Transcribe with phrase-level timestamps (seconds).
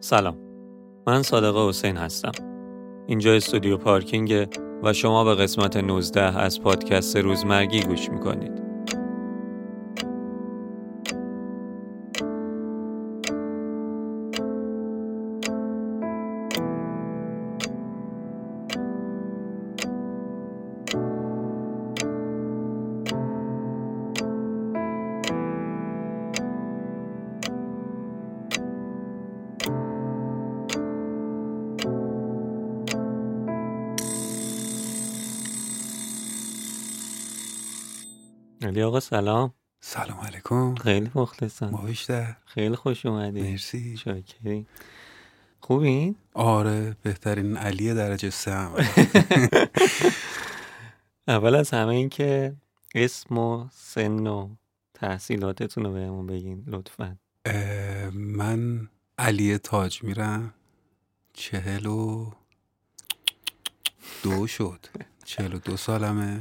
[0.00, 0.36] سلام.
[1.06, 2.32] من صادقه حسین هستم.
[3.06, 4.48] اینجا استودیو پارکینگ
[4.82, 8.65] و شما به قسمت 19 از پادکست روزمرگی گوش می‌کنید.
[38.96, 39.54] آقا سلام.
[39.80, 40.74] سلام علیکم.
[40.74, 41.68] خیلی مخلصم.
[41.68, 43.42] ما بیشتر خیلی خوش اومدی.
[43.42, 43.96] مرسی.
[43.96, 44.66] شاکری
[45.60, 48.74] خوبین؟ آره بهترین علی درجه سه هم.
[51.28, 52.56] اول از همه این که
[52.94, 54.48] اسم و سن و
[54.94, 57.16] تحصیلاتتون رو بهمون بگین لطفا.
[58.12, 60.54] من علی تاج میرم.
[61.32, 62.30] چهل و
[64.22, 64.86] دو شد.
[65.24, 66.40] چهل و دو سالمه.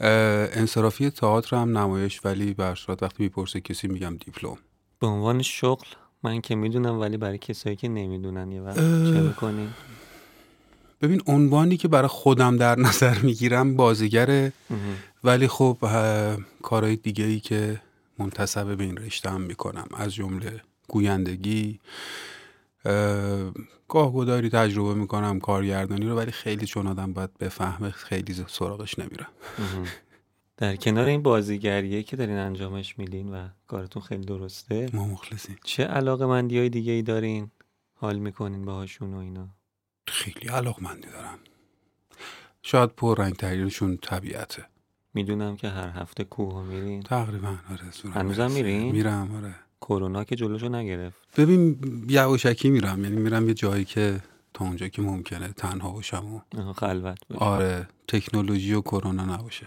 [0.00, 4.58] انصرافی تئاتر هم نمایش ولی به صورت وقتی می‌پرسه کسی میگم دیپلم
[5.00, 5.86] به عنوان شغل
[6.22, 9.12] من که می‌دونم ولی برای کسایی که نمی‌دونن یه وقت اه.
[9.12, 9.68] چه می‌کنین؟
[11.02, 14.52] ببین عنوانی که برای خودم در نظر می‌گیرم بازیگره
[15.24, 15.76] ولی خب
[16.62, 17.80] کارهای دیگه ای که
[18.18, 21.80] منتصب به این رشته هم می‌کنم از جمله گویندگی
[23.88, 29.28] گاهگداری تجربه می‌کنم کارگردانی رو ولی خیلی چون آدم باید بفهمه خیلی سراغش نمیرم.
[30.56, 35.56] در کنار این بازیگریه که دارین انجامش میدین و کارتون خیلی درسته ما مخلصیم.
[35.64, 37.50] چه علاقه مندی های دیگه ای دارین؟
[37.94, 39.48] حال می‌کنین باهاشون و اینا؟
[40.06, 41.38] خیلی علاقمندی دارم.
[42.62, 44.66] شاید پر رنگ ترینشون طبیعته.
[45.14, 47.02] می‌دونم که هر هفته کوه میرین.
[47.02, 48.50] تقریبا آره هنوزم.
[48.50, 49.54] میرین؟ میرم آره.
[49.80, 51.40] کرونا که جلوشو نگرفت.
[51.40, 54.20] ببین یواشکی میرم یعنی میرم یه جایی که
[54.54, 57.44] تا اونجا که ممکنه تنها باشم و خلوت باشه.
[57.44, 59.66] آره تکنولوژی و کرونا نباشه.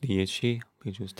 [0.00, 1.12] دیگه چی؟ به جز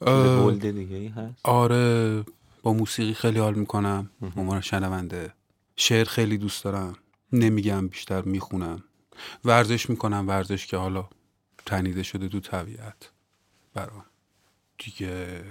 [0.00, 0.42] اه.
[0.42, 2.24] بولد دیگه ای هست؟ آره
[2.62, 4.10] با موسیقی خیلی حال می‌کنم.
[4.36, 5.32] عنوان شنونده.
[5.76, 6.96] شعر خیلی دوست دارم.
[7.32, 8.84] نمیگم بیشتر می‌خونم.
[9.44, 11.08] ورزش می‌کنم ورزش که حالا
[11.66, 13.10] تنیده شده تو طبیعت
[13.74, 14.04] برام.
[14.78, 15.44] دیگه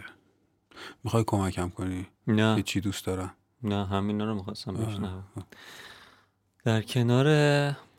[1.04, 2.64] می‌خوای کمکم کنی؟ نه.
[2.64, 3.34] چی دوست دارم.
[3.64, 4.74] نه همینا رو می‌خواستم.
[4.74, 5.24] بشنوم.
[6.64, 7.26] در کنار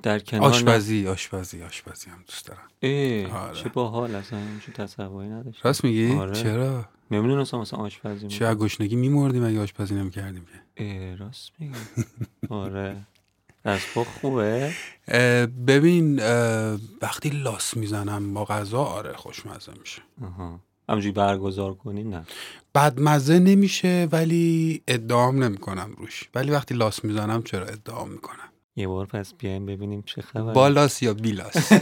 [0.02, 2.68] در کنار آشپزی آشپزی آشپزی هم دوست دارم.
[2.82, 3.54] اه، آره.
[3.54, 5.60] چه باحال اصلا چه تصوری نداشتم.
[5.64, 6.34] راست میگی؟ آره.
[6.34, 11.74] چرا؟ نمی‌دونستم مثلا آشپزی چه از گشنگی میمردیم اگه آشپزی نمی‌کردیم که؟ اه، راست میگی.
[12.48, 12.96] آره.
[13.94, 14.72] پا خوبه؟
[15.08, 20.02] اه، ببین اه، وقتی لاس می‌زنم با غذا آره خوشمزه میشه.
[20.22, 20.60] آها
[20.90, 22.26] همجوری برگزار کنی نه.
[22.74, 26.28] بدمزه نمیشه ولی ادعام نمی‌کنم روش.
[26.34, 28.36] ولی وقتی لاس می‌زنم چرا ادعام می‌کنم؟
[28.76, 31.72] یه بار پس بیایم ببینیم چه خبر با لاس یا بی لاس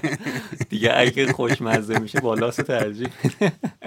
[0.70, 3.08] دیگه اگه خوشمزه میشه بالاست ترجیح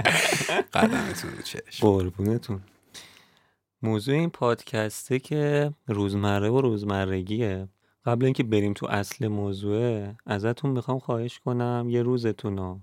[0.73, 1.87] قدمتون رو چشم.
[1.87, 2.59] قربونتون.
[3.81, 7.67] موضوع این پادکسته که روزمره و روزمرگیه
[8.05, 12.79] قبل اینکه بریم تو اصل موضوعه ازتون می‌خوام خواهش کنم یه روزتون رو.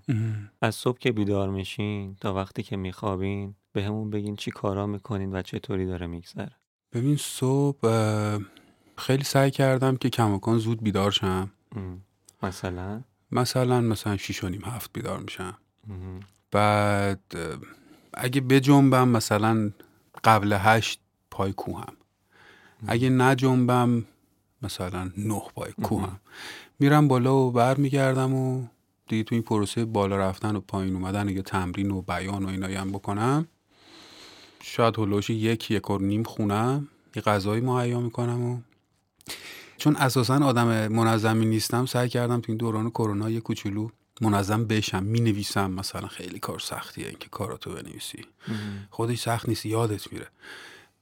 [0.61, 5.35] از صبح که بیدار میشین تا وقتی که میخوابین به همون بگین چی کارا می‌کنین
[5.35, 6.51] و چطوری داره میگذره.
[6.93, 7.79] ببین صبح
[8.97, 11.51] خیلی سعی کردم که کماکان زود بیدار شم.
[12.43, 15.57] مثلا؟ مثلا مثلا شیش و نیم هفت بیدار میشم.
[16.51, 17.21] بعد
[18.13, 19.71] اگه بجنبم مثلا
[20.23, 20.99] قبل هشت
[21.31, 21.93] پای کوهم.
[22.87, 24.05] اگه نجنبم
[24.61, 26.19] مثلا نه پای کوهم
[26.79, 28.67] میرم بالا و بر میگردم و
[29.07, 32.75] دیگه تو این پروسه بالا رفتن و پایین اومدن یه تمرین و بیان و اینایی
[32.75, 33.47] هم بکنم.
[34.63, 36.87] شاید هلوش یک یک و نیم خونم.
[37.15, 38.59] یه غذایی مهیا می‌کنم و
[39.77, 43.89] چون اساسا آدم منظمی نیستم سعی کردم تو این دوران کرونا یه کوچولو
[44.21, 48.25] منظم بشم می نویسم مثلا خیلی کار سختیه اینکه کاراتو بنویسی.
[48.89, 50.27] خودش سخت نیست یادت میره.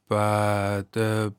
[0.08, 0.96] بعد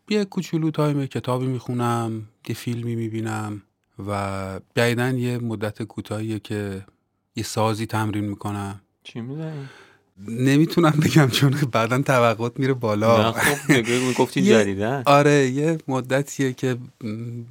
[0.09, 3.61] یه کوچولو تایم کتابی می‌خونم یه فیلمی می‌بینم
[4.07, 6.85] و جدیدن یه مدت کوتاهیه که
[7.35, 8.81] یه سازی تمرین می‌کنم.
[9.03, 9.69] چی می‌زنی؟
[10.27, 13.21] نمی‌تونم بگم چون بعدا توقعات میره بالا.
[13.21, 16.77] نه خب گفتی جدیدن آره یه مدتیه که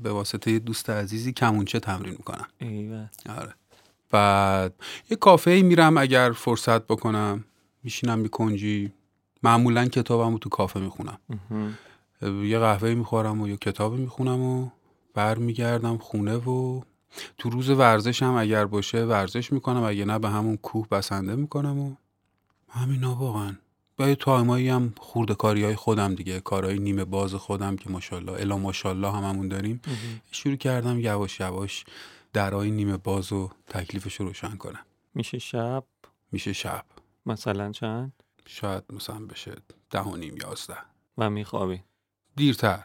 [0.03, 2.47] به واسطه یه دوست عزیزی کمونچه تمرین می‌کنم.
[2.59, 3.11] ایوه.
[3.29, 3.55] آره.
[4.11, 4.75] بعد
[5.11, 7.44] یه کافه میرم اگر فرصت بکنم.
[7.85, 8.93] میشینم یه کنجی
[9.43, 11.19] معمولا کتابم رو تو کافه می‌خونم.
[12.23, 14.69] یه قهوه می‌خورم و یه کتابی می‌خونم و
[15.14, 16.81] برمیگردم خونه و
[17.38, 21.94] تو روز ورزشم اگر باشه ورزش می‌کنم اگه نه به همون کوه بسنده می‌کنم و
[22.69, 23.56] همینا واقعا.
[23.96, 28.56] با تایمایی هم خورده کاری های خودم دیگه کارهای نیمه باز خودم که ماشاءالله الا
[28.56, 29.81] ماشاءالله هممون داریم.
[30.31, 31.84] شروع کردم یواش یواش
[32.32, 34.84] درای نیمه باز و تکلیفش رو روشن کنم.
[35.14, 35.84] میشه شب؟
[36.32, 36.84] میشه شب.
[37.26, 38.12] مثلا چند؟
[38.50, 39.53] شاید مثلا بشه
[39.91, 40.77] ده و نیم یازده.
[41.19, 41.83] و میخوابی.
[42.37, 42.85] دیرتر.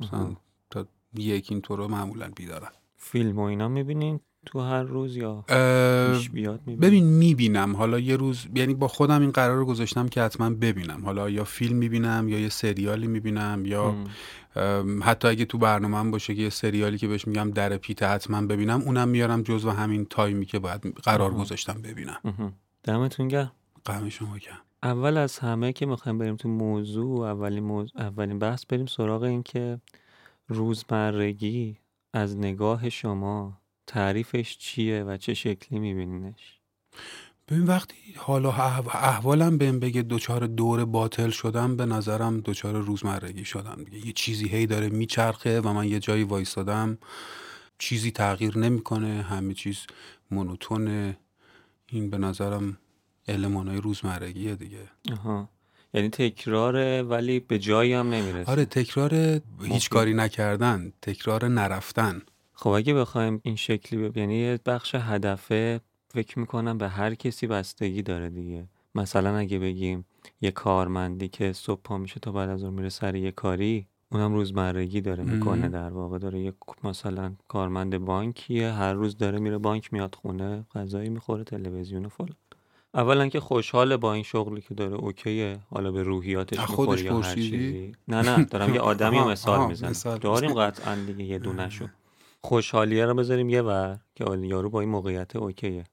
[0.00, 0.36] مثلا
[0.70, 2.72] تا یک این رو معمولا بیدارم.
[2.96, 5.44] فیلم و اینا می‌بینین تو هر روز یا
[6.12, 7.76] پیش بیاد می‌بینین؟ ببین می‌بینم.
[7.76, 11.04] حالا یه روز یعنی با خودم این قرار رو گذاشتم که حتما ببینم.
[11.04, 13.96] حالا یا فیلم می‌بینم یا یه سریالی می‌بینم یا
[14.56, 18.46] ام، حتی اگه تو برنامه باشه که یه سریالی که بهش میگم در پیت حتما
[18.46, 21.34] ببینم اونم میارم جزو همین تایمی که باید قرار.
[21.34, 22.54] گذاشتم ببینم.
[22.82, 23.52] دمتون گرم.
[23.84, 28.66] قم شما کم اول از همه که می‌خوایم بریم تو موضوع اولین, موضوع اولین بحث
[28.66, 29.80] بریم سراغ این که
[30.48, 31.78] روزمرگی
[32.12, 36.60] از نگاه شما تعریفش چیه و چه شکلی میبینینش؟
[37.48, 43.44] ببین وقتی حالا احو- احوالم بهم بگه دوچار دور باطل شدم به نظرم دوچار روزمرگی
[43.44, 46.98] شدم یه چیزی هی داره میچرخه و من یه جایی وایستادم.
[47.78, 49.86] چیزی تغییر نمی‌کنه همه چیز
[50.30, 51.18] مونوتونه.
[51.86, 52.78] این به نظرم
[53.28, 54.88] المانای روزمرگیه دیگه.
[55.12, 55.48] آها.
[55.94, 58.50] یعنی تکراره ولی به جایی هم نمی‌رسه.
[58.50, 59.90] آره تکرار هیچ.
[59.90, 62.22] کاری نکردن تکرار نرفتن.
[62.52, 64.16] خب اگه بخوایم این شکلی بب...
[64.16, 68.68] یعنی یه بخش هدفه فکر می‌کنم به هر کسی بستگی داره دیگه.
[68.94, 70.06] مثلا اگه بگیم
[70.40, 74.34] یه کارمندی که صبح پا میشه تا بعد از اون میره سر یه کاری اونم
[74.34, 75.68] روزمرگی داره می‌کنه.
[75.68, 76.18] در واقع.
[76.18, 76.52] داره یه
[76.84, 82.36] مثلا کارمند بانکیه هر روز داره میره بانک میاد خونه غذایی می‌خوره تلویزیون و فلان.
[82.94, 85.58] اولا که خوشحاله با این شغلی که داره اوکیه.
[85.70, 87.92] حالا به روحیاتش خودش یا هر؟ چیزی.
[88.08, 90.18] نه نه دارم یه آدمی مثال می‌زنم.
[90.18, 91.88] داریم قطعا دیگه یه دونشو
[92.40, 95.84] خوشحالیه رو بذاریم یه ور که یارو با این موقعیت اوکیه.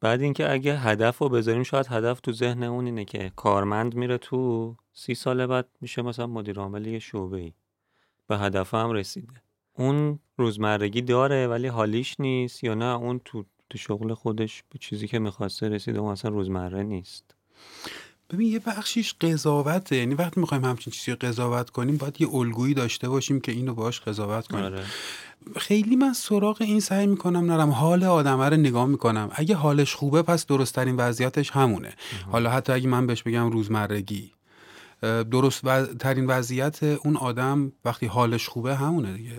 [0.00, 4.18] بعد اینکه اگه هدف رو بذاریم شاید هدف تو ذهن اون اینه که کارمند میره
[4.18, 7.52] تو سی سال بعد میشه مثلا مدیر عامل یه شعبه ای
[8.26, 9.34] به هدف هم رسیده.
[9.74, 15.08] اون روزمرگی داره ولی حالیش نیست یا نه؟ اون تو تو شغل خودش به چیزی
[15.08, 17.24] که می‌خواسته رسیده اون اصلا روزمره نیست.
[18.30, 19.96] ببین یه بخشیش قضاوته.
[19.96, 23.74] یعنی وقتی می‌خوایم همچین چیزی رو قضاوت کنیم باید یه الگویی داشته باشیم که اینو
[23.74, 24.64] باهاش قضاوت کنیم.
[24.64, 24.84] آره.
[25.56, 27.70] خیلی من سراغ این سعی می‌کنم نرم.
[27.70, 29.30] حال آدمه رو نگاه می‌کنم.
[29.32, 31.94] اگه حالش خوبه پس درست ترین وضعیتش همونه.
[32.30, 34.32] حالا حتی اگه من بهش بگم روزمرگی.
[35.02, 39.36] اه، درست و- ترین وضعیت اون آدم وقتی حالش خوبه همونه دیگه.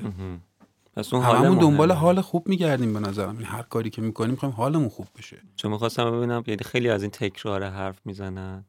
[0.99, 1.91] پس اون هممون دنبال.
[1.91, 5.71] حال خوب میگردیم به نظرم یعنی هر کاری که می‌کنیم می‌خوایم حالمون خوب بشه چون
[5.71, 8.65] می‌خواستم ببینم یعنی خیلی از این تکرار حرف می‌زنن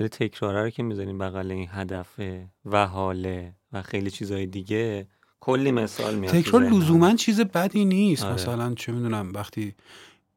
[0.00, 5.06] ولی تکراره رو که می‌زنیم بغل این هدفه و حاله و خیلی چیزهای دیگه
[5.40, 6.62] کلی مثال میاد تکرار.
[6.62, 8.34] لزوما چیز بدی نیست آره.
[8.34, 9.74] مثلا چه می‌دونم وقتی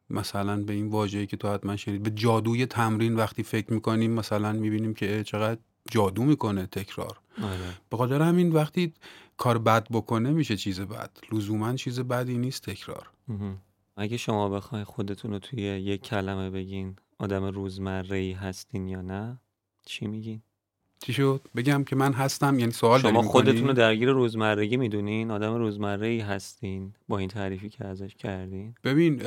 [0.10, 4.52] مثلا به این واژه‌ای که تو حتما شنید به جادوی تمرین وقتی فکر می‌کنیم مثلا
[4.52, 5.60] می‌بینیم که چقدر
[5.92, 7.58] جادو می‌کنه تکرار آره
[7.90, 8.94] به خاطر همین وقتی
[9.44, 11.12] کار بد بکنه میشه چیز بد.
[11.32, 13.10] لزوما چیز بدی نیست تکرار.
[13.98, 19.40] اگه شما بخواین خودتون رو توی یک کلمه بگین آدم روزمره ای هستین یا نه
[19.86, 20.42] چی میگین؟
[21.00, 25.54] چی شد؟ بگم که من هستم یعنی سوال شما؟ خودتون رو درگیر روزمرگی می‌دونین؟ آدم
[25.54, 29.22] روزمره ای هستین با این تعریفی که ازش کردین؟ ببین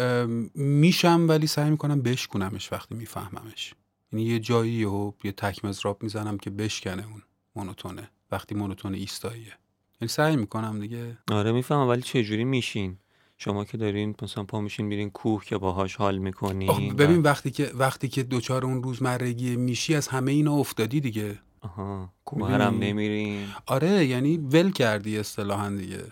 [0.55, 3.75] میشم ولی سعی می‌کنم بشکنمش وقتی میفهممش.
[4.13, 7.23] یعنی یه جایی و یه تک مزراب می‌زنم که بشکنه اون
[7.57, 8.11] مونوتونه.
[8.33, 9.53] وقتی مونوتون ایستاییه.
[10.00, 11.19] یعنی سعی می‌کنم دیگه.
[11.31, 12.96] آره می‌فهمم ولی چجوری میشین؟
[13.38, 17.70] شما که دارین مثلا پا میشین میرین کوه که باهاش حال می‌کنین ببین وقتی که
[17.74, 21.38] وقتی که دوچار اون روزمرگی میشی از همه اینا افتادی دیگه.
[21.60, 23.46] آها کوه هم؟ نمیرین.
[23.67, 26.05] آره یعنی ول کردی اصطلاحا دیگه.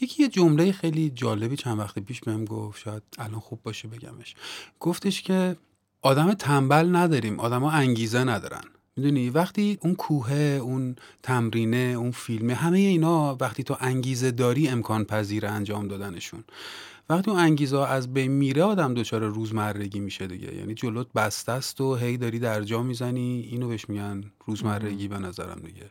[0.00, 4.34] یکی یه جمله خیلی جالبی چند وقت پیش بهم گفت شاید الان خوب باشه بگمش.
[4.80, 5.56] گفتش که
[6.02, 8.64] آدم تنبل نداریم آدما انگیزه ندارن.
[8.96, 15.04] می‌دونی وقتی اون کوهه اون تمرینه اون فیلمه همه اینا وقتی تو انگیزه داری امکان
[15.04, 16.44] پذیر انجام دادنشون.
[17.10, 20.54] وقتی اون انگیزه ها از بین میره آدم دچار روزمرگی میشه دیگه.
[20.54, 23.48] یعنی جلوت بسته است و هی داری در جا می‌زنی.
[23.50, 25.90] اینو بهش میگن روزمرگی به نظرم دیگه.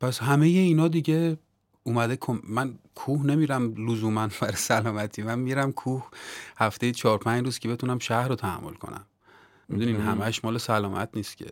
[0.00, 1.38] پس همه اینا دیگه
[1.82, 5.22] اومده کم- من کوه نمیرم لزوما برای سلامتی.
[5.22, 6.08] من میرم کوه
[6.56, 9.06] هفته چهار پنج روز که بتونم شهر رو تحمل کنم.
[9.68, 9.96] می‌دونین.
[9.96, 11.46] همش مال سلامت نیست که.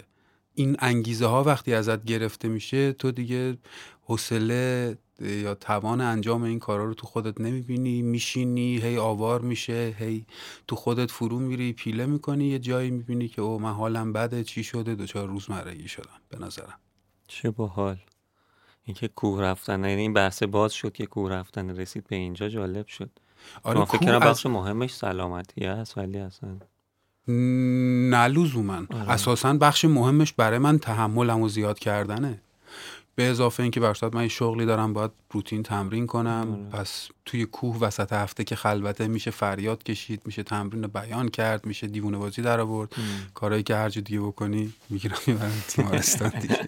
[0.61, 3.59] این انگیزه ها وقتی ازت گرفته میشه تو دیگه
[4.03, 10.27] حوصله یا توان انجام این کارا رو تو خودت نمی‌بینی میشینی هی آوار میشه هی
[10.67, 14.65] تو خودت فرو میری پیله می‌کنی یه جایی می‌بینی که او من حالم بده چی
[14.65, 16.79] شده؟ دوچار روزمرگی شدم به نظرم.
[17.29, 17.99] چه باحال.
[18.85, 22.87] اینکه کوه رفتن یعنی این بحث باز شد که کوه رفتن رسید به اینجا جالب
[22.87, 23.11] شد.
[23.63, 26.59] آره فکر از- بخش مهمش سلامتی است ولی اصلا
[27.29, 29.11] نه لزوما آره.
[29.11, 32.41] اساسا بخش مهمش برای من تحملم و زیاد کردنه.
[33.15, 36.69] به اضافه اینکه برشاد من شغلی دارم باید روتین تمرین کنم.
[36.73, 36.83] آره.
[36.83, 41.87] پس توی کوه وسط هفته که خلوته میشه فریاد کشید میشه تمرین بیان کرد میشه
[41.87, 42.93] دیوونه بازی در آورد.
[43.35, 46.59] کارهایی که هر جا دیگه بکنی می‌گیرم می‌برم تیمارستان دیگه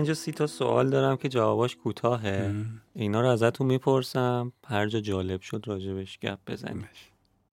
[0.00, 2.54] اینجا سی تا سوال دارم که جواباش کوتاهه.
[2.94, 4.52] اینا رو ازتون می‌پرسم.
[4.66, 6.88] هر جا جالب شد راجبش گپ بزنیم.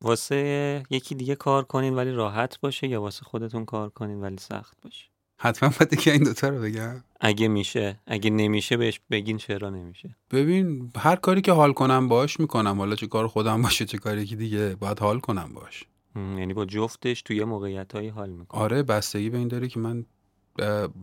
[0.01, 4.77] واسه یکی دیگه کار کنین ولی راحت باشه یا واسه خودتون کار کنین ولی سخت
[4.83, 5.05] باشه؟
[5.39, 7.03] حتما باید که این دوتا رو بگم.
[7.19, 7.99] اگه میشه.
[8.05, 10.15] اگه نمیشه بهش بگین چرا نمیشه.
[10.31, 12.77] ببین هر کاری که حال کنم باش می‌کنم.
[12.77, 15.83] حالا چه کار خودم باشه چه کاری که دیگه باید حال کنم باش.
[16.15, 20.05] یعنی با جفتش توی موقعیت حال می‌کنه آره بستگی به این داره که من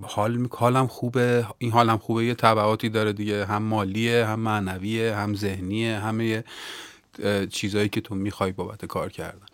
[0.02, 0.49] حال.
[0.50, 1.46] حالم خوبه.
[1.58, 2.25] این حالم خوبه.
[2.25, 3.44] یه تبعاتی داره دیگه.
[3.46, 6.44] هم مالیه هم معنویه هم ذهنیه همه
[7.50, 9.46] چیزایی که تو می‌خوای بابت کار کردن.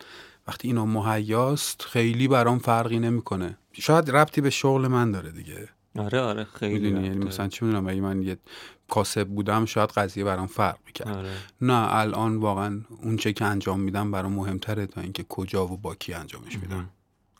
[0.47, 3.57] وقتی اینا مهیاست خیلی برام فرقی نمی‌کنه.
[3.73, 5.69] شاید ربطی به شغل من داره دیگه.
[5.97, 8.37] آره آره خیلی یعنی مثلا چی می‌دونم؟ اگه من یه
[8.89, 11.07] کاسب بودم شاید قضیه برام فرق می‌کرد.
[11.07, 11.29] آره.
[11.61, 15.95] نه الان واقعا اون چه که انجام میدم برام مهمتره تا اینکه کجا و با
[15.95, 16.89] کی انجامش میدم.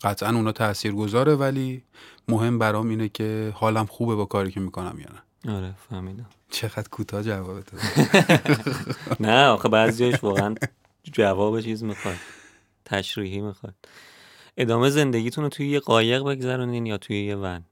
[0.03, 1.83] قطعا اونا تأثیر گذاره ولی
[2.27, 5.21] مهم برام اینه که حالم خوبه با کاری که می‌کنم یا نه.
[5.55, 6.25] آره فهمیدم.
[6.49, 7.77] چقدر کوتاه جواب تو
[9.25, 10.55] نه آخه بعضیش واقعا
[11.03, 12.15] جواب چیز می‌خواد.
[12.85, 13.75] تشریحی می‌خواد.
[14.57, 17.63] ادامه زندگیتون رو توی یه قایق بگذرونین یا توی یه ون؟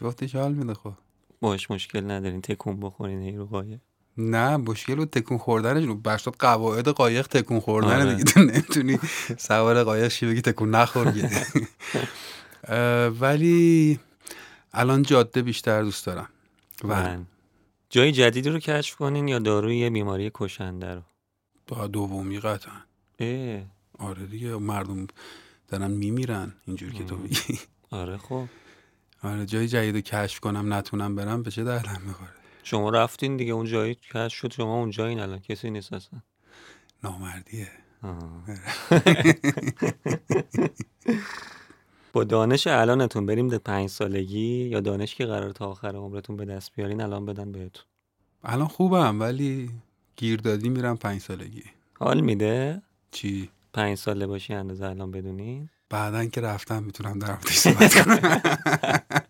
[0.00, 0.92] جفتش حال میده خب.
[1.40, 2.40] باش مشکل ندارین.
[2.40, 3.78] تکون بخورین هی رو قایق.
[4.18, 8.14] نه مشکل و تکون خوردنش رو بخشت قواعد قایق تکون خوردن آره.
[8.14, 8.24] دیگه.
[8.32, 8.98] تو نمی‌تونی
[9.38, 11.14] سوار قایق شی بگی تکون نخور
[13.20, 13.98] ولی
[14.72, 16.28] الان جاده بیشتر دوست دارم.
[16.84, 17.16] و
[17.90, 21.02] جای جدیدی رو کشف کنین یا داروی بیماری کشنده رو؟
[21.66, 22.72] با دومی قطعا.
[23.98, 25.06] آره دیگه مردم
[25.68, 27.58] دارن میمیرن اینجور که تو میگی.
[27.90, 28.44] آره خب.
[29.22, 33.52] آره جای جدید رو کشف کنم نتونم برم به چه دردم می‌خوره؟ شما رفتین دیگه
[33.52, 35.38] اون جایی کشف شد شما اونجایین الان.
[35.38, 36.20] کسی نیست اصلا.
[37.04, 37.68] نامردیه.
[42.12, 46.44] با دانش الانتون بریم به پنج سالگی یا دانش که قرار تا آخر عمرتون به
[46.44, 47.84] دست بیارین الان بدن بهتون.
[48.44, 49.70] الان خوبم ولی
[50.16, 51.64] گیردادی میرم پنج سالگی.
[51.94, 57.56] حال میده؟ چی؟ پنج ساله باشی اندازه الان بدونین؟ بعدا که رفتم می‌تونم در موردش
[57.58, 58.40] صحبت کنم.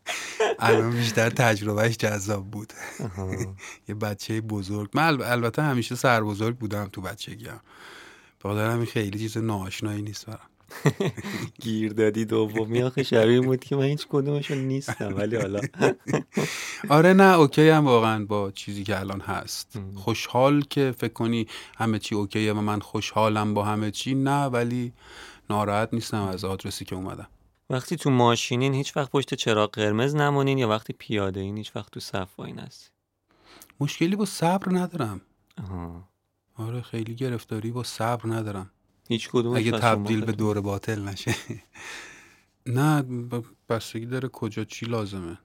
[0.58, 2.72] الان بیشتر تجربهش جذاب بود.
[3.88, 4.90] یه بچه بزرگ.
[4.94, 7.60] من الب- البته همیشه سر بزرگ بودم تو بچگیم
[8.44, 10.40] بخاطر همین خیلی چیز ناآشنایی نیست برام.
[11.62, 12.82] گیر دادی دومی.
[12.82, 15.60] آخه شبیه بود که من هیچ کدومشون نیستم ولی حالا.
[16.88, 19.78] آره نه اوکی هم واقعا با چیزی که الان هست.
[19.94, 21.46] خوشحال که فکر کنی
[21.78, 24.14] همه چی اوکیه و من خوشحالم با همه چی.
[24.14, 24.92] نه ولی
[25.50, 27.28] ناراحت نیستم از آدرسی که اومدم.
[27.70, 31.92] وقتی تو ماشینین هیچ وقت پشت چراغ قرمز نمونین یا وقتی پیاده این هیچ وقت
[31.92, 32.90] تو صف واین هستی
[33.80, 35.20] مشکلی با صبر ندارم.
[35.62, 36.08] آها.
[36.56, 38.70] آره خیلی گرفتاری با صبر ندارم.
[39.08, 41.34] هیچ کدوم اگه تبدیل به دور باطل نشه.
[42.66, 43.04] نه
[43.68, 45.38] بستگی داره کجا چی لازمه.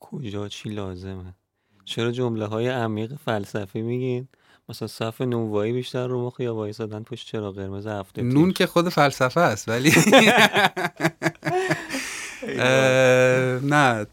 [0.00, 1.34] کجا چی لازمه؟
[1.84, 4.28] چرا جمله های عمیق فلسفی میگین؟
[4.68, 8.88] مثلا صف نونوایی بیشتر رو مخ یا وایسادن پشت چراغ قرمز هفته نون که خود
[8.88, 9.92] فلسفه است ولی
[13.62, 14.06] نه.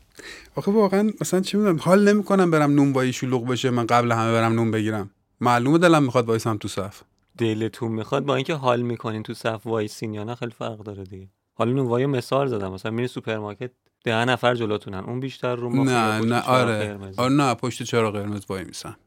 [0.56, 4.54] آخه واقعا مثلا چی می‌دونم حال نمی‌کنم برم نونوایی شلوغ بشه من قبل همه برم
[4.54, 5.10] نون بگیرم.
[5.42, 7.02] معلومه دلم می‌خواد وایسم تو صف.
[7.38, 11.28] دلتون می‌خواد با اینکه حال می‌کنین تو صف وایسین یا نه خیلی فرق داره دیگه.
[11.54, 13.72] حالا نونوایی مثال زدم مثلا میری سوپرمارکت
[14.04, 18.46] ده نفر جلوتونن اون بیشتر رو مخ نه نه آره؟ آره نه پشت چراغ قرمز
[18.50, 18.98] وایمیسم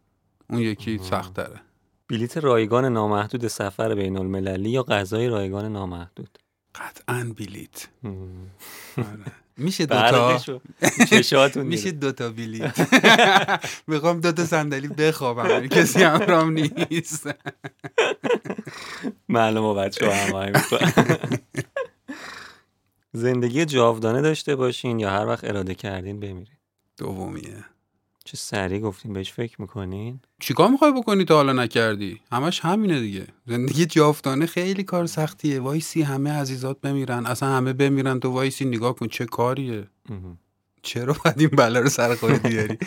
[0.50, 1.60] اون یکی سخت داره
[2.08, 6.38] بلیت رایگان نامحدود سفر بین المللی یا غذای رایگان نامحدود؟
[6.74, 8.50] قطعا بلیت هم.
[8.98, 9.32] آره.
[9.56, 10.40] میشه دوتا
[11.10, 12.78] چشاتون میشه دوتا بلیت
[13.88, 16.50] می‌خوام دوتا صندلی بخوابم کسی همرام
[16.90, 17.28] نیست.
[19.28, 21.38] معلومه بچه می‌کنن.
[23.12, 26.56] زندگی جاودانه داشته باشین یا هر وقت اراده کردین بمیرین.
[26.96, 27.64] دومیه.
[28.24, 33.26] چه سریع گفتین بهش فکر می‌کنین؟ چیکار می‌خوای بکنی تا حالا نکردی؟ همش همینه دیگه.
[33.46, 35.60] زندگی جاودانه خیلی کار سختیه.
[35.60, 37.26] وایسی همه عزیزات بمیرن.
[37.26, 38.64] اصلا همه بمیرن تو وایسی.
[38.64, 39.88] نگاه کن چه کاریه.
[40.82, 42.78] چرا باید این بلا رو سر خودت بیاری؟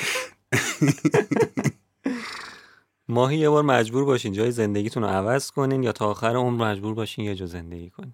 [3.09, 6.93] ماهی یه بار مجبور باشین جای زندگیتون رو عوض کنین یا تا آخر عمر مجبور
[6.93, 8.13] باشین یه جا زندگی کنین؟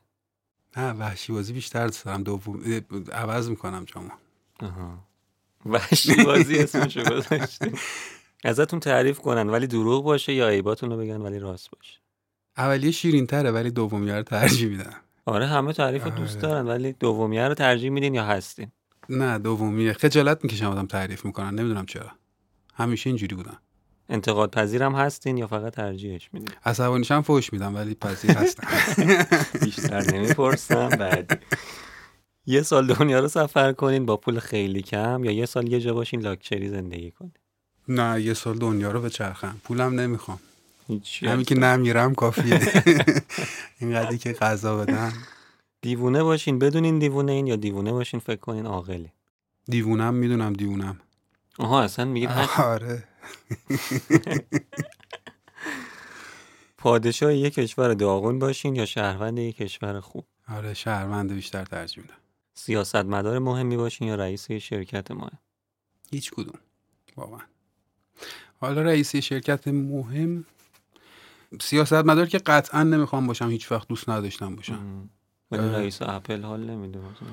[0.77, 1.87] نه وحشی بازی بیشتر
[2.17, 2.61] دوم
[3.11, 4.09] عوض می‌کنم جامو
[5.65, 7.77] وحشی بازی اسمشو گذاشتین
[8.43, 11.99] ازتون تعریف کنن ولی دروغ باشه یا عیباتون رو بگن ولی راست باشه؟
[12.57, 14.93] اولیه شیرین تره ولی دومیه رو ترجیح میدم.
[15.25, 16.41] آره همه تعریف رو دوست آره.
[16.41, 18.71] دارن ولی دومیه رو ترجیح میدین یا هستین؟
[19.09, 19.93] نه دومیه.
[19.93, 22.11] خجالت می‌کشم آدم تعریف می‌کنن نمی‌دونم چرا.
[22.73, 23.57] همیشه اینجوری بودم
[24.09, 28.67] انتقاد پذیرم هستین یا فقط ترجیحش میدین؟ عصبانیشم فوش میدم ولی پذیر هستم.
[29.65, 31.43] بیشتر نمی‌پرسم بعد
[32.45, 35.93] یه سال دنیا رو سفر کنین با پول خیلی کم یا یه سال یه جا
[35.93, 37.31] باشین لاکچری زندگی کنین؟
[37.87, 40.39] نه یه سال دنیا رو به چرخم پولم نمی‌خوام.
[41.21, 42.59] همین که نمیرم کافیه.
[43.79, 45.13] اینقدری که غذا بدن
[45.81, 49.11] دیوونه باشین بدونین دیوونه این یا دیوونه باشین فکر کنین عاقلی.
[49.65, 50.99] دیوونم می‌دونم دیوونم.
[51.59, 53.03] آها اصلا میگین هر آره.
[56.77, 62.15] پادشاه یک کشور داغون باشین یا شهروند یک کشور خوب؟ آره شهروند بیشتر ترجیح میدم.
[62.53, 65.39] سیاستمدار مهمی باشین یا رئیس شرکت مهم
[66.11, 66.59] هیچ کدوم
[67.15, 67.39] واقعا
[68.61, 70.45] حالا رئیس شرکت مهم
[71.61, 75.09] سیاست مدار که قطعا نمی‌خوام باشم هیچ وقت دوست نداشتم باشم.
[75.51, 75.69] ولی.
[75.69, 77.29] رئیس اپل حال نمیده مثلا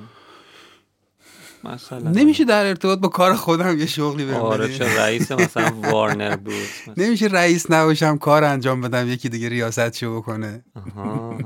[1.64, 6.36] مثلا نمیشه در ارتباط با کار خودم یه شغلی بهم آره؟ چه رئیس مثلا وارنر
[6.36, 6.94] بود مثلا.
[6.96, 11.38] نمیشه رئیس نباشم کار انجام بدم یکی دیگه ریاست شو بکنه آها.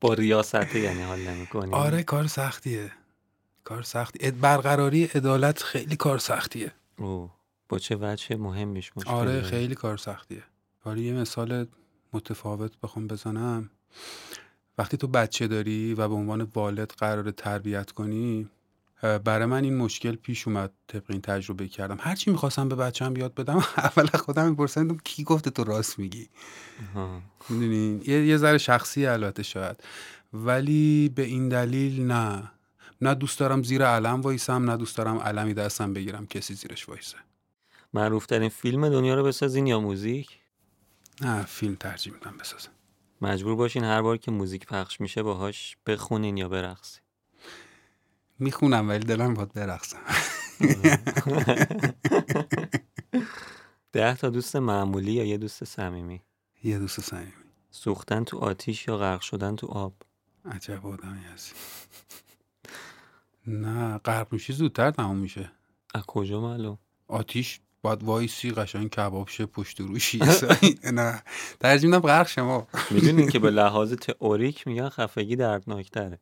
[0.00, 2.92] با ریاسته یعنی حال نمی‌کنی آره کار سختیه
[3.64, 4.18] کار سختی.
[4.26, 6.72] اد- برقراری عدالت خیلی کار سختیه.
[6.98, 7.30] او
[7.68, 10.42] با چه وجه مهمیش مشکل آره؟ خیلی کار سختیه.
[10.80, 11.66] حالا یه مثال
[12.12, 13.70] متفاوت بخوام بزنم.
[14.78, 18.48] وقتی تو بچه داری و به عنوان والد قرار تربیت کنی
[19.24, 21.96] برای من این مشکل پیش اومد طبق این تجربه کردم.
[22.00, 26.28] هرچی می‌خواستم به بچم یاد بدم اول خودم میپرسیدم کی گفته تو راست میگی؟
[26.94, 27.20] آها.
[27.48, 29.76] می‌دونی؟ یه یه ذره شخصی البته شاید.
[30.32, 32.50] ولی به این دلیل نه.
[33.02, 37.16] نه دوست دارم زیر علم وایسم نه دوست دارم علمی دستم بگیرم کسی زیرش وایسه.
[37.94, 40.38] معروف ترین فیلم دنیا رو بسازین یا موزیک؟
[41.20, 42.70] نه فیلم ترجیح میدم بسازم.
[43.20, 47.02] مجبور باشین هر بار که موزیک پخش میشه باهاش بخونین یا برقصین.
[48.38, 49.98] می‌خونم ولی دلم باید برقصم.
[53.92, 56.22] ده تا دوست معمولی یا یه دوست صمیمی؟
[56.64, 57.32] یه دوست صمیمی.
[57.70, 59.94] سوختن تو آتیش یا غرق شدن تو آب؟
[60.44, 61.54] عجب آدمی هستی.
[63.46, 65.52] نه غرق میشی زودتر تموم میشه.
[65.94, 70.20] از کجا معلوم؟ آتیش باید وایسی قشنگ کباب شه پشت روشی
[70.92, 71.22] نه
[71.60, 76.18] ترجیح میدم غرق شما می‌دونین که به لحاظ تئوریک میگن خفگی دردناکتره.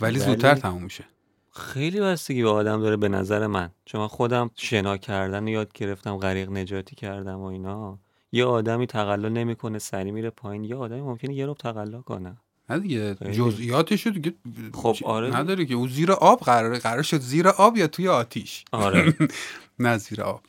[0.00, 1.04] ولی زودتر تموم میشه.
[1.52, 3.70] خیلی بستگی به آدم داره به نظر من.
[3.84, 7.98] چون من خودم شنا کردن رو یاد گرفتم غریق نجاتی کردم و اینا.
[8.32, 10.64] یه آدمی تقلا نمی‌کنه سری میره پایین.
[10.64, 12.36] یه آدمی ممکنه یه رب تقلا کنه.
[12.70, 13.14] نه دیگه.
[13.14, 14.34] جزئیاتش رو دیگه
[14.74, 15.36] خب، آره.
[15.36, 15.74] نداره که.
[15.74, 19.14] او زیر آب قراره قرار شد زیر آب یا توی آتیش؟ آره.
[19.78, 20.42] نه زیر آب.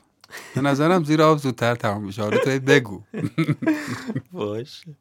[0.55, 2.21] به نظرم زیر آب زودتر تمام میشه.
[2.21, 3.03] حالا تو بگو.
[4.31, 4.95] باشه.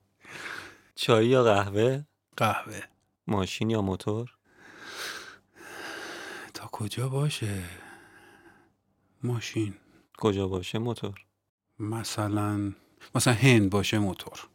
[0.94, 2.05] چای یا قهوه؟
[2.37, 2.81] قهوه.
[3.26, 4.31] ماشین یا موتور؟
[6.55, 7.62] تا کجا باشه؟
[9.22, 9.74] ماشین.
[10.18, 11.14] کجا باشه؟ موتور.
[11.79, 12.72] مثلا
[13.14, 14.48] مثلا هند باشه موتور.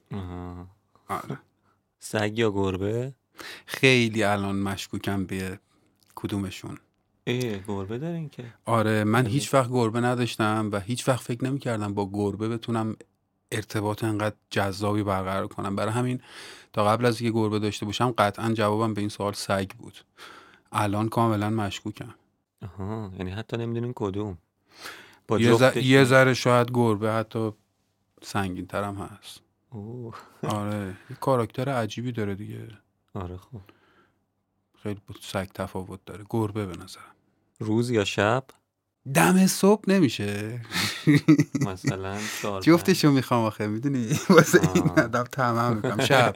[1.07, 1.39] آره.
[2.03, 3.13] سگ یا گربه؟
[3.65, 5.59] خیلی الان مشکوکم به
[6.15, 6.77] کدومشون.
[7.23, 8.53] ای گربه دارین که.
[8.65, 9.25] آره من.
[9.25, 12.95] هیچ وقت گربه نداشتم و هیچ وقت فکر نمی‌کردم با گربه بتونم
[13.51, 15.75] ارتباط انقدر جذابی برقرار کنم.
[15.75, 16.21] برای همین
[16.73, 19.97] تا قبل از اینکه گربه داشته باشم قطعا جوابم به این سوال سگ بود.
[20.71, 22.15] الان کاملا مشکوکم.
[22.63, 24.37] آها یعنی حتی نمی‌دونین کدوم.
[25.27, 27.51] با یه؟ یه ذره شاید گربه حتی
[28.21, 29.41] سنگین ترم هست.
[29.71, 30.15] اوه.
[30.43, 32.67] آره یه کاراکتر عجیبی داره دیگه.
[33.13, 33.61] آره خب.
[34.83, 36.25] خیلی با سگ تفاوت داره.
[36.29, 37.15] گربه به نظرم.
[37.59, 38.45] روز یا شب؟
[39.13, 40.61] دم صبح نمیشه.
[41.61, 42.19] مثلا
[42.61, 44.89] جفتشو می‌خوام آخه؟ می‌دونی؟ واسه این.
[44.99, 46.05] ادب تمام می‌کنم.
[46.05, 46.35] شب.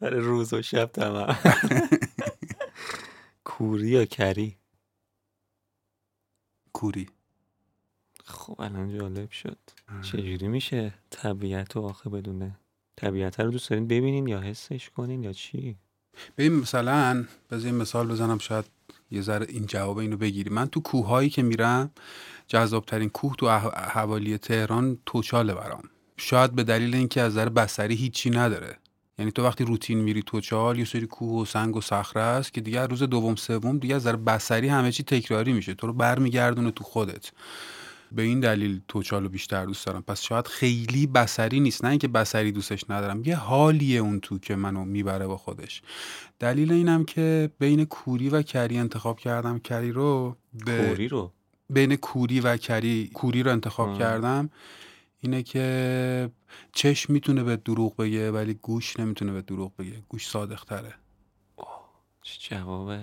[0.00, 1.36] برای روز و شب تمام
[3.44, 4.58] کوری یا کری؟
[6.72, 7.10] کوری.
[8.30, 9.58] خب الان جالب شد.
[10.02, 12.56] چجوری میشه طبیعت رو آخه بدونه؟
[12.96, 15.76] طبیعت رو دوست دارین ببینین یا حسش کنین یا چی؟
[16.38, 18.64] ببین مثلا بذار مثال بزنم شاید
[19.10, 20.50] یه ذره این جواب اینو بگیری.
[20.50, 21.90] من تو کوههایی که میرم
[22.46, 25.82] جذابترین کوه تو حوالی تهران توچاله برام.
[26.16, 28.76] شاید به دلیل اینکه از نظر بصری هیچی نداره.
[29.18, 32.60] یعنی تو وقتی روتین میری توچال یه سری کوه و سنگ و صخره است که
[32.60, 35.74] دیگه روز دوم سوم دیگه از نظر بصری همه چی تکراری میشه.
[35.74, 37.30] تو رو برمیگردونه تو خودت.
[38.12, 40.02] به این دلیل توچالو بیشتر دوست دارم.
[40.02, 41.84] پس شاید خیلی بسری نیست.
[41.84, 43.24] نه اینکه بسری دوستش ندارم.
[43.24, 45.82] یه حالیه اون تو که منو می‌بره با خودش.
[46.38, 49.58] دلیل اینم که بین کوری و کری انتخاب کردم.
[49.58, 50.88] کری رو به...
[50.88, 51.32] کوری رو؟
[51.70, 54.50] بین کوری و کری کوری رو انتخاب کردم.
[55.20, 56.30] اینه که
[56.72, 60.02] چشم می‌تونه به دروغ بگه ولی گوش نمی‌تونه به دروغ بگه.
[60.08, 60.94] گوش صادق تره
[62.22, 62.98] چه جواب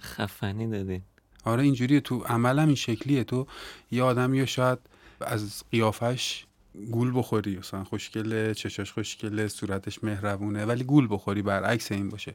[0.00, 1.02] خفنی دادین.
[1.44, 2.00] آره اینجوریه.
[2.00, 3.24] تو عملم این شکلیه.
[3.24, 3.46] تو
[3.90, 4.78] یه آدمی شاید
[5.20, 6.46] از قیافش
[6.90, 7.56] گول بخوری.
[7.56, 12.34] مثلا خوشگله چشاش خوشگله صورتش مهربونه ولی گول بخوری برعکس این باشه.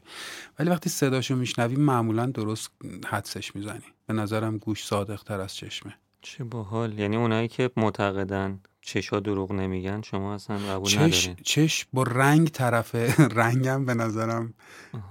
[0.58, 2.70] ولی وقتی صداشو میشنوی معمولا درست
[3.06, 3.84] حدسش می‌زنی.
[4.06, 5.94] به نظرم گوش صادق تر از چشمه.
[6.22, 6.98] چه باحال.
[6.98, 11.36] یعنی اونایی که معتقدن چشا دروغ نمیگن شما اصلا قبول چش، ندارین.
[11.44, 14.54] چش با رنگ طرفه رنگم به نظرم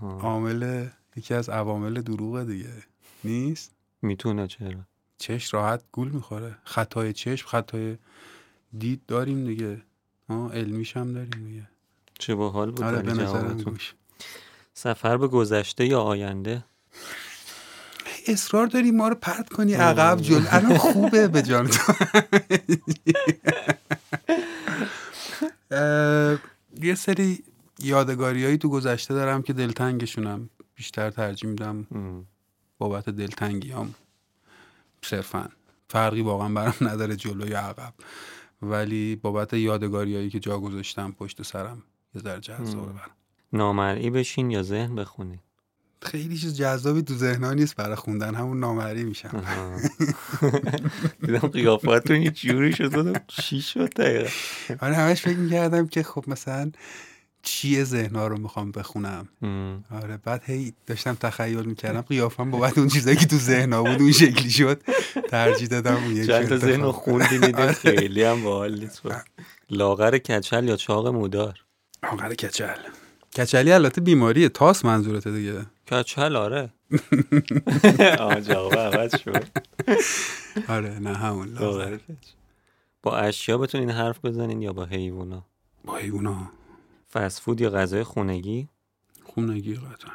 [0.02, 2.74] عامل یکی از عوامل دروغ دیگه.
[3.24, 3.75] نیست؟
[4.06, 4.80] می‌تونه چرا
[5.18, 6.58] چش راحت گول می‌خوره.
[6.64, 7.98] خطای چشم خطای
[8.78, 9.82] دید داریم دیگه.
[10.30, 11.68] ها علمیش هم داریم دیگه.
[12.20, 13.78] چه باحال بود آره به
[14.74, 16.64] سفر به گذشته یا آینده؟
[18.28, 21.70] اصرار داری ما رو پرت کنی؟ عقب جل الان خوبه به جان
[26.82, 27.44] یه سری
[27.80, 31.88] یادگاریایی تو گذشته دارم که دلتنگشونم بیشتر ترجیح میدم.
[32.78, 33.96] بابت دلتنگیام
[35.02, 35.50] صرفا.
[35.90, 37.94] فرقی واقعا برام نداره جلو یا عقب.
[38.62, 41.84] ولی بابت یادگاریایی که جا گذاشتم پشت سرم
[42.16, 43.12] یه ذره جذابه برام.
[43.54, 45.40] نامرئی بشین یا ذهن بخونین
[46.02, 49.44] خیلی چیز جذابی تو ذهنها نیست برای خوندن همون نامری میشم.
[51.22, 54.30] دیدم قیافاتون یه جوری شد چی شد دقیقا؟
[54.82, 56.72] آره همش فکر می‌کردم که خب مثلا
[57.46, 59.28] چیه ذهنها رو می‌خوام بخونم؟
[59.92, 64.12] آره بعد هی داشتم تخیل می‌کردم قیافم بابت اون چیزایی که تو ذهنها بود اون
[64.12, 64.82] شکلی شد
[65.30, 67.72] ترجیح دادم اون یک چند تا ذهن رو خوندی آره.
[67.72, 69.02] خیلی هم باحال نیست
[69.70, 71.66] لاغر کچل یا چاق مودار؟
[72.04, 72.78] لاغر کچل.
[73.38, 75.66] کچلی البته بیماریه تاس منظورته دیگه.
[75.92, 76.70] کچل آره.
[78.20, 79.44] آه جواب عوض شد.
[80.68, 81.58] آره نه همون
[83.04, 85.46] با اشیا بتونین حرف بزنین یا با حیوونا؟
[85.86, 86.52] با حیوونا.
[87.16, 88.68] فسفود یا غذای خونگی؟
[89.24, 90.12] خونگی قطعا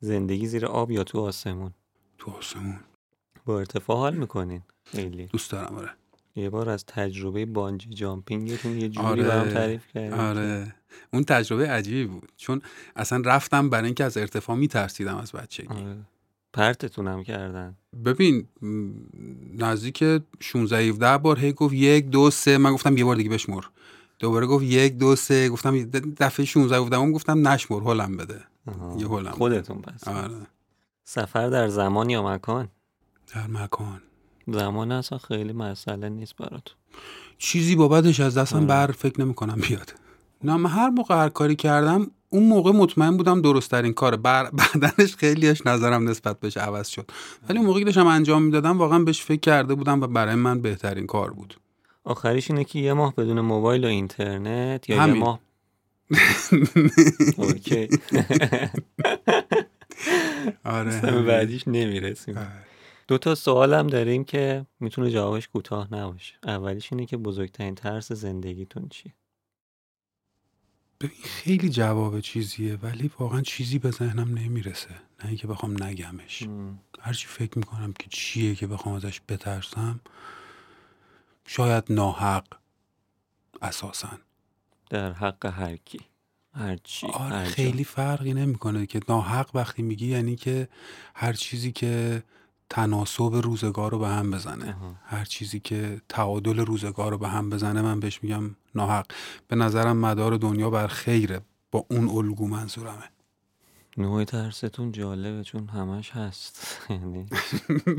[0.00, 1.70] زندگی زیر آب یا تو آسمون؟
[2.18, 2.80] تو آسمون.
[3.44, 5.26] با ارتفاع حال می‌کنین؟ خیلی.
[5.26, 5.90] دوست دارم آره.
[6.36, 10.12] یه بار از تجربه بانجی جامپینگتون یه جوری آره، برام تعریف کردین.
[10.12, 10.74] آره.
[11.12, 12.32] اون تجربه عجیبی بود.
[12.36, 12.62] چون
[12.96, 15.68] اصلا رفتم برای اینکه از ارتفاع میترسیدم از بچگی.
[15.68, 15.96] آره.
[16.52, 17.76] پرتتونم کردن.
[18.04, 18.46] ببین
[19.58, 20.04] نزدیک
[20.40, 22.58] 16 17 بار هی گفت یک دو سه.
[22.58, 23.62] من گفتم یه بار دیگه بشمر.
[24.18, 25.48] دوباره گفت یک دو سه.
[25.48, 25.84] گفتم
[26.18, 28.40] دفعه 16 گفتم گفتم نشمر هلم بده.
[28.98, 30.08] یه هلم خودتون پس.
[30.08, 30.46] آره.
[31.04, 32.68] سفر در زمان یا مکان؟
[33.34, 34.02] در مکان.
[34.46, 36.62] زمان اصلا خیلی مسئله نیست برات
[37.38, 38.66] چیزی بابتش از دستم آره.
[38.66, 39.94] بر فکر نمی کنم بیاد.
[40.44, 44.16] نه من هر موقع هر کاری کردم اون موقع مطمئن بودم درست ترین کاره.
[44.16, 44.50] بر...
[44.50, 47.10] بعدنش خیلیش نظرم نسبت بهش عوض شد.
[47.48, 51.06] ولی اون موقعی داشتم انجام می‌دادم واقعا بهش فکر کرده بودم و برای من بهترین
[51.06, 51.56] کار بود.
[52.06, 55.16] آخریش اینه که یه ماه بدون موبایل و اینترنت یا همین.
[55.16, 55.40] یه ماه
[57.36, 57.88] اوکی.
[60.64, 62.38] آره بعدیش نمی‌رسیم.
[62.38, 62.64] آره.
[63.08, 66.34] دو تا سوالم داریم که می‌تونه جوابش کوتاه نباشه.
[66.44, 69.12] اولیش اینه که بزرگترین ترس زندگیتون چیه؟
[71.00, 74.90] ببین خیلی جواب چیزیه ولی واقعا چیزی به ذهنم نمی‌رسه.
[74.90, 76.48] نه اینکه بخوام نگمش.
[77.00, 80.00] هرچی فکر می‌کنم که چیه که بخوام ازش بترسم
[81.46, 82.44] شاید ناحق
[83.62, 84.08] اساسا.
[84.90, 86.00] در حق هر کی
[86.54, 90.68] هر چی آره خیلی فرقی نمی‌کنه که ناحق وقتی میگی یعنی که
[91.14, 92.22] هر چیزی که
[92.70, 94.76] تناسب روزگار رو به هم بزنه.
[95.04, 99.06] هر چیزی که تعادل روزگار رو به هم بزنه من بهش میگم ناحق.
[99.48, 103.10] به نظرم مدار دنیا بر خیره با اون الگو منظورمه.
[103.98, 106.80] نوع ترستون جالبه چون همش هست.
[106.90, 107.26] یعنی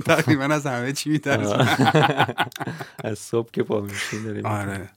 [0.05, 1.67] تقریبا از همه چی میترسم
[3.03, 4.89] از صبح که پا میشین داریم آره.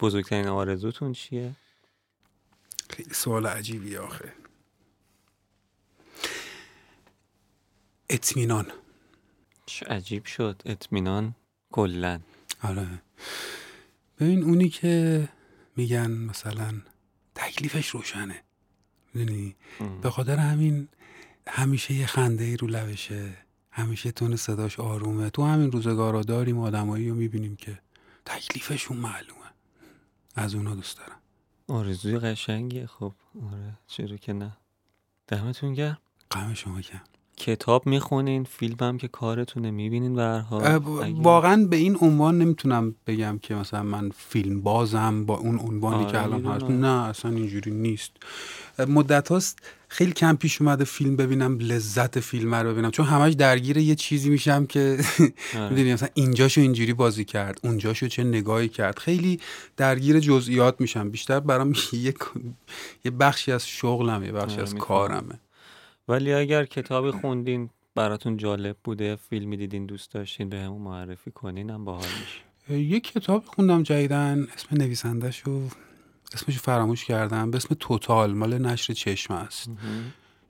[0.00, 1.52] بزرگترین آرزوتون چیه؟
[2.90, 4.32] خیلی سوال عجیبی آخه.
[8.10, 8.66] اطمینان.
[9.86, 10.62] عجیب شد.
[10.66, 11.34] اطمینان
[11.72, 12.20] کلا.
[12.62, 13.02] آره.
[14.20, 15.28] ببین اونی که
[15.76, 16.82] میگن مثلا
[17.34, 18.45] تکلیفش روشنه.
[19.16, 19.56] می‌دونی؟
[20.02, 20.88] به خاطر همین
[21.46, 23.34] همیشه یه خنده ای رو لبشه.
[23.70, 25.30] همیشه تون صداش آرومه.
[25.30, 27.78] تو همین روزگارا داریم آدمایی رو می‌بینیم که
[28.24, 29.50] تکلیفشون معلومه.
[30.34, 31.18] از اونا دوست دارم.
[31.68, 33.12] آرزوی قشنگیه خب
[33.52, 33.78] آره.
[33.86, 34.56] چرا که نه.
[35.28, 35.98] دمتون گرم.
[36.30, 37.00] قم شما کم.
[37.36, 43.38] کتاب می‌خونین فیلم هم که کارتونه می‌بینین اه، اگه- واقعا به این عنوان نمی‌تونم بگم
[43.42, 46.64] که مثلا من فیلم بازم با اون عنوانی آره، که الان هست.
[46.64, 48.10] نه اصلا اینجوری نیست.
[48.88, 52.90] مدت هاست خیلی کم پیش اومده فیلم ببینم لذت فیلم رو ببینم.
[52.90, 54.98] چون همش درگیر یه چیزی میشم که
[55.56, 55.68] آره.
[55.70, 58.98] می‌دونی مثلا اینجاشو اینجوری بازی کرد اونجاشو چه نگاهی کرد.
[58.98, 59.40] خیلی
[59.76, 61.10] درگیر جزئیات میشم.
[61.10, 62.14] بیشتر برام یه
[63.04, 64.74] یه بخشی از شغلمه یه بخشی آره، از.
[64.74, 65.40] کارمه.
[66.08, 71.70] ولی اگر کتابی خوندین براتون جالب بوده فیلمی دیدین دوست داشتین به همون معرفی کنین
[71.70, 72.80] هم باحال میشه.
[72.80, 75.68] یه کتاب خوندم جدیدن اسم نویسندهشو
[76.34, 79.70] اسمشو فراموش کردم به اسم توتال مال نشر چشم است.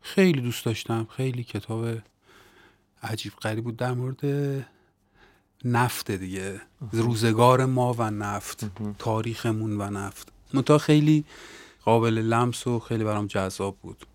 [0.00, 1.86] خیلی دوست داشتم خیلی کتاب
[3.02, 3.76] عجیب غریب بود.
[3.76, 4.20] در مورد
[5.64, 6.60] نفت دیگه
[6.92, 8.66] روزگار ما و نفت
[8.98, 10.32] تاریخمون و نفت.
[10.54, 11.24] منتها خیلی
[11.84, 14.06] قابل لمس و خیلی برام جذاب بود.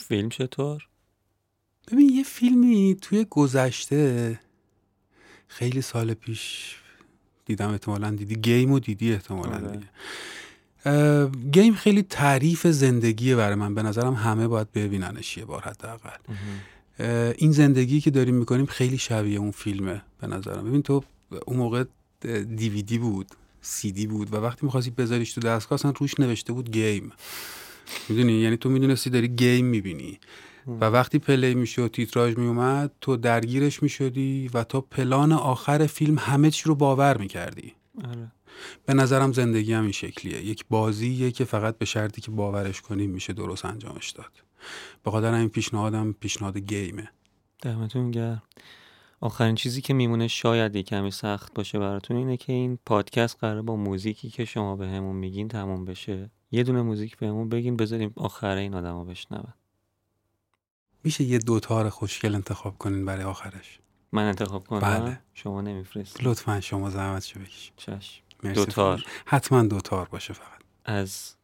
[0.00, 0.86] فیلم چطور؟
[1.92, 4.40] ببین یه فیلمی توی گذشته
[5.48, 6.76] خیلی سال پیش
[7.46, 8.34] دیدم احتمالا دیدی.
[8.34, 9.76] Game و دیدی احتمالا آره.
[9.76, 9.90] دیگه.
[11.50, 13.74] Game خیلی تعریف زندگیه برای من.
[13.74, 16.18] به نظرم همه باید ببیننش یه بار حداقل.
[17.38, 20.64] این زندگی که داریم می‌کنیم خیلی شبیه اون فیلمه به نظرم.
[20.64, 21.04] ببین تو
[21.46, 21.84] اون موقع
[22.56, 23.26] دیویدی بود
[23.62, 27.12] سی دی بود و وقتی می‌خواستی بذاریش تو دستگاه اصلا روش نوشته بود Game.
[28.08, 30.18] می‌دونی؟ یعنی تو می‌دونستی داری Game می‌بینی.
[30.66, 36.50] و وقتی play می‌شد تیتراژ میومد تو درگیرش می‌شدی و تا پلان آخر فیلم همه
[36.50, 37.74] چی رو باور می‌کردی.
[38.04, 38.32] آره.
[38.86, 40.44] به نظرم زندگی هم این شکلیه.
[40.46, 44.32] یک بازیه که فقط به شرطی که باورش کنیم میشه درست انجامش داد.
[45.04, 47.08] به خاطر این پیشنهادم پیشنهاد گیمه.
[47.62, 48.42] دمتون گرم.
[49.20, 53.62] آخرین چیزی که میمونه شاید یه کمی سخت باشه براتون اینه که این پادکست قراره
[53.62, 56.30] با موزیکی که شما به همون میگین تموم بشه.
[56.50, 59.52] یه دونه موزیک به همون بگین بذاریم آخره این آدم رو بشنون.
[61.04, 63.78] میشه یه دوتار خوشگل انتخاب کنین برای آخرش؟
[64.12, 65.20] من انتخاب کنم؟ بله.
[65.34, 68.22] شما نمیفرستید لطفا شما زحمت شو بکشید چشم.
[68.42, 68.54] مرسی.
[68.54, 70.60] دوتار حتما دوتار باشه فقط.
[70.84, 71.34] از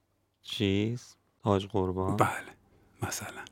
[0.42, 2.16] چیز؟ حاج قربان.
[2.16, 2.28] بله.
[3.02, 3.42] مثلا.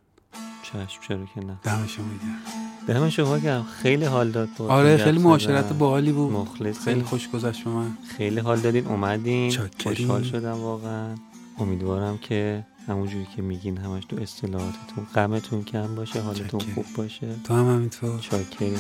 [0.63, 1.59] چشم چرا که نه.
[1.63, 2.43] دم شما گرم.
[2.89, 3.63] دم شما گرم.
[3.63, 6.33] خیلی حال داد با آره خیلی معاشرت باحالی بود.
[6.33, 6.81] مخلصی.
[6.81, 7.99] خیلی خوش گذشت به من.
[8.17, 8.87] خیلی حال دادین.
[8.87, 9.51] اومدین.
[9.51, 9.97] چاکرین.
[9.97, 11.15] خوشحال شدم واقعا.
[11.59, 16.75] امیدوارم که همونجوری که میگین همش تو اصطلاحاتتون غمتون کم باشه حالتون چاکرین.
[16.75, 17.35] خوب باشه.
[17.45, 18.21] تو هم همینطور.
[18.21, 18.79] چاکرین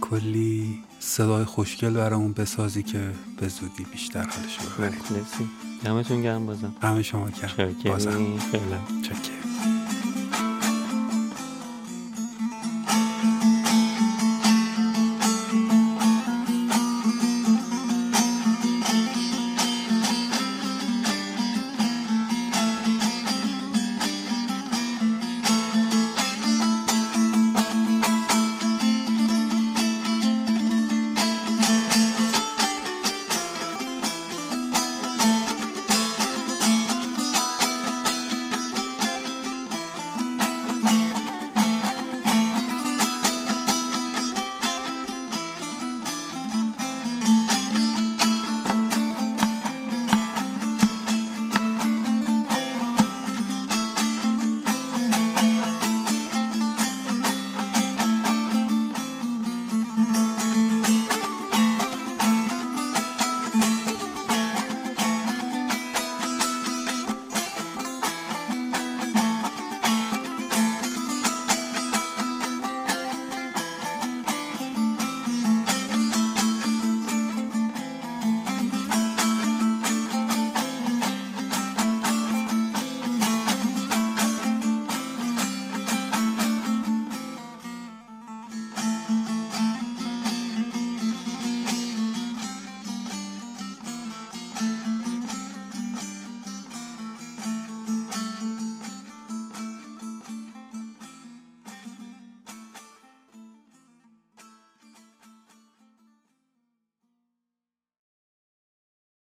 [0.00, 5.50] کلی صدای خوشگل برامون بسازی که به زودی بیشتر حالش ببریم
[5.84, 6.74] دمتون گرم بازم.
[6.82, 8.10] غم شما کرد بازم.
[8.38, 9.02] خیلی.
[9.02, 9.43] چکر